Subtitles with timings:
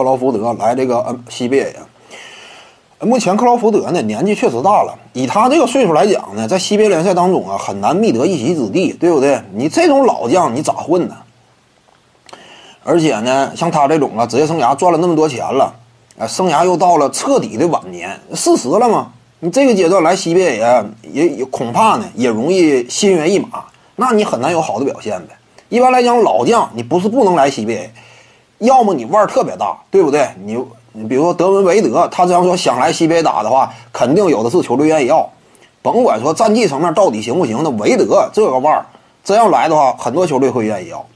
[0.00, 1.86] 克劳福德来这个 N CBA 啊。
[3.00, 9.40] 目前克劳福德呢年纪确实大了，以他这个岁数来讲呢，在 CBA 联赛当中啊很难觅得一席之地，对不对？
[9.54, 11.16] 你这种老将你咋混呢？
[12.82, 15.74] 而且呢，像他这种啊，职业生涯赚了那么多钱了，
[16.18, 23.64] 啊，生涯又到了彻底的晚年，四十了嘛，你这个阶段来 CBA，也也恐怕呢也容易心猿意马，
[23.96, 25.36] 那你很难有好的表现呗。
[25.68, 27.88] 一般来讲，老将你不是不能来 CBA，
[28.60, 30.26] 要么你腕儿特别大，对不对？
[30.42, 30.56] 你。
[30.92, 35.30] 你比如说德文韦德，他这样说想来西北打的话，肯定有的是球队愿意要。
[35.82, 38.84] 甭管说战绩层面到底行不行，那韦德这个腕儿，
[39.22, 41.06] 真要来的话，很多球队会愿意要。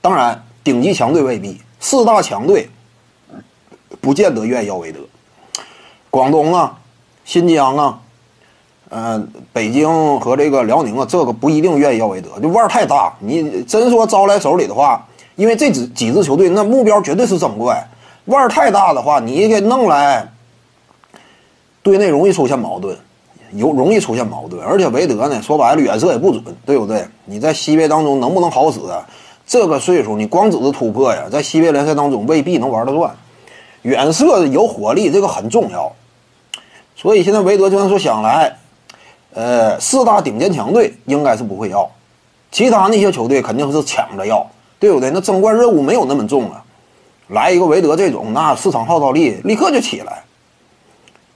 [0.00, 2.70] 当然，顶级强队未必，四大强队
[4.00, 5.00] 不见得愿意要韦德。
[6.10, 6.78] 广东啊，
[7.24, 7.98] 新疆啊，
[8.90, 13.12] 嗯，北京和这个辽宁啊，这个不一定愿意要韦德，就腕儿太大。
[13.18, 15.04] 你真说招来手里的话，
[15.36, 17.86] 因为这几几支球队那目标绝对是争冠。
[18.26, 20.28] 腕儿太大的话，你给弄来，
[21.82, 22.96] 队内容易出现矛盾，
[23.52, 24.62] 有容易出现矛盾。
[24.64, 27.06] 而且韦德呢，说白了远射也不准，对不对？
[27.26, 28.80] 你在西北当中能不能好使？
[29.46, 33.14] 这个岁数，你光指着突破呀，在西北联赛当中未必能玩得转。
[33.82, 35.92] 远射有火力，这个很重要。
[36.96, 38.56] 所以现在韦德就算说想来，
[39.34, 41.90] 呃，四大顶尖强队应该是不会要，
[42.50, 44.46] 其他那些球队肯定是抢着要，
[44.84, 45.10] 对不对？
[45.10, 46.62] 那争冠任务没有那么重了。
[47.28, 50.22] 来一个韦德这种，那市场号召力立刻就起来，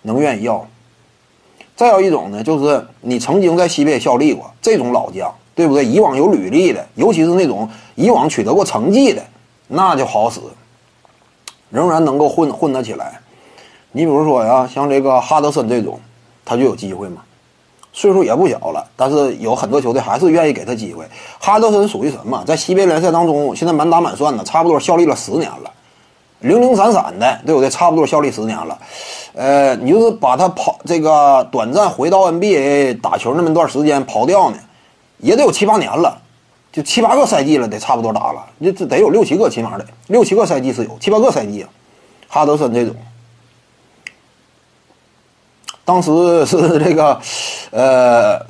[0.00, 0.66] 能愿意要。
[1.76, 5.84] 再有一种呢，就是你曾经在西北效力过这种老将，对不对？
[5.84, 9.22] 以往有履历的，尤其是那种以往取得过成绩的，
[9.68, 10.40] 那就好使，
[11.68, 13.20] 仍然能够混混得起来。
[13.92, 16.00] 你比如说呀，像这个哈德森这种，
[16.46, 17.22] 他就有机会嘛。
[17.96, 21.06] 岁数也不小了，但是有很多球队还是愿意给他机会。
[21.38, 22.42] 哈德森属于什么？
[22.44, 25.70] 在西边联赛当中，现在满打满算的，差不多效力了十年了，
[26.40, 27.70] 零零散散的，对不对？
[27.70, 28.76] 差不多效力十年了。
[29.34, 34.56] 呃，你就是把他跑这个短暂回到 NBA 打球那么段时间跑掉呢，
[35.18, 36.20] 也得有七八年了，
[36.72, 38.44] 就七八个赛季了，得差不多打了。
[38.60, 41.68] 这这得有六七个起码得六七个赛季是有，七八个赛季啊。
[42.26, 42.96] 哈德森这种。
[45.84, 47.20] 当时是这个，
[47.70, 48.40] 呃，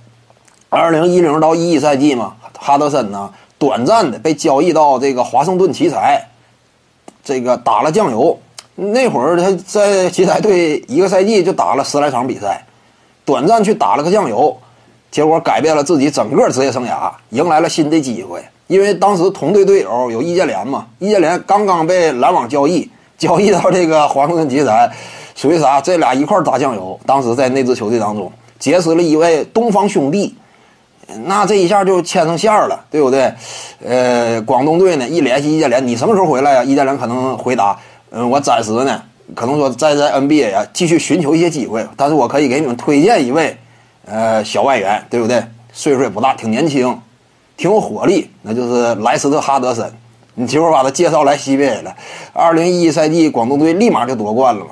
[0.68, 3.28] 二零一零到一一赛季嘛，哈德森呢
[3.58, 6.28] 短暂的被交易到这个华盛顿奇才，
[7.24, 8.38] 这个打了酱油。
[8.76, 12.64] 那会儿他在奇才队一个赛季就打了十来场比赛，
[13.24, 14.56] 短暂去打了个酱油，
[15.10, 18.40] 结果改变了自己整个职业生涯，迎来了新的机会。
[18.66, 24.92] 因为当时同队队友有易建联嘛，易建联刚刚被篮网交易，交易到这个华盛顿奇才。
[25.34, 25.80] 属于啥？
[25.80, 26.98] 这俩一块打酱油。
[27.06, 30.34] 当时在那支球队当中结识了一位东方兄弟，
[31.24, 33.32] 那这一下就牵上线了，对不对？
[33.84, 36.64] 呃，广东队呢一联系易建联，你什么时候回来呀？
[36.64, 37.78] 易建联可能回答：
[38.10, 39.02] 嗯，我暂时呢，
[39.34, 43.56] 可能说在在 NBA 啊继续寻求一些机会，但是我可以给你们推荐一位，
[44.06, 45.42] 呃，小外援，对不对？
[45.72, 46.96] 岁数也不大，挺年轻，
[47.56, 49.92] 挺有活力，那就是莱斯特哈德森。
[50.36, 51.94] 你结果把他介绍来 CBA 了，
[52.32, 54.70] 二零一一赛季广东队立马就夺冠了嘛。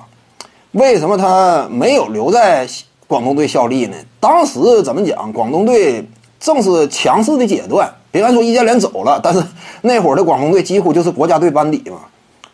[0.72, 2.66] 为什么他没有留在
[3.06, 3.97] 广东队效力呢？
[4.19, 5.31] 当时怎么讲？
[5.33, 6.06] 广东队
[6.41, 7.93] 正是强势的阶段。
[8.10, 9.43] 别看说易建联走了，但是
[9.82, 11.99] 那会儿的广东队几乎就是国家队班底嘛，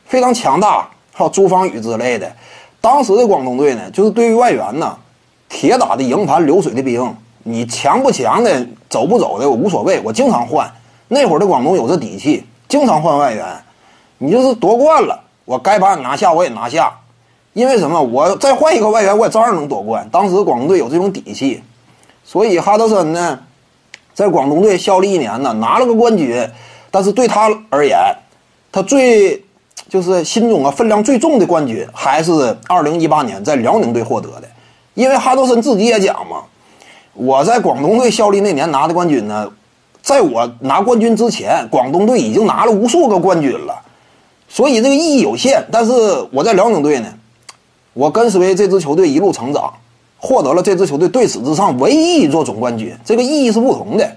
[0.04, 2.30] 非常强大，还有朱芳雨之类的。
[2.80, 4.96] 当时的广东队呢，就是对于外援呢，
[5.48, 7.14] 铁打的营盘流水的兵。
[7.44, 10.70] 你强不强的，走不走的，我无所谓，我经常换。
[11.06, 13.46] 那会儿的广东有这底气，经常换外援。
[14.18, 16.92] 你就是夺冠了，我该把你拿下，我也拿下。
[17.58, 18.00] 因为什么？
[18.00, 20.08] 我再换一个外援，我也照样能夺冠。
[20.12, 21.60] 当时广东队有这种底气，
[22.22, 23.36] 所以哈德森呢，
[24.14, 26.48] 在广东队效力一年呢，拿了个冠军。
[26.92, 27.98] 但是对他而言，
[28.70, 29.42] 他最
[29.88, 34.42] 就是心中啊分量最重的冠军，还是2018年在辽宁队获得的。
[34.94, 36.44] 因为哈德森自己也讲嘛，
[37.14, 39.50] 我在广东队效力那年拿的冠军呢，
[40.00, 43.75] 在我拿冠军之前，广东队已经拿了无数个冠军了，
[44.48, 45.60] 所以这个意义有限。
[45.72, 45.92] 但是
[46.30, 47.08] 我在辽宁队呢。
[47.98, 49.74] 我跟随这支球队一路成长，
[50.18, 54.08] 获得了这支球队队史之上唯一一座总冠军，这个意义是不同的。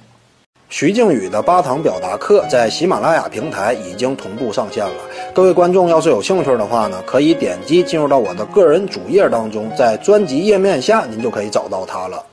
[0.70, 4.94] 徐静宇的八堂表达课在喜马拉雅平台已经同步上线了，
[5.34, 12.24] 各位观众要是有兴趣的话呢，可以点击进入到我的个人主页当中，在专辑页面下您就可以找到它了。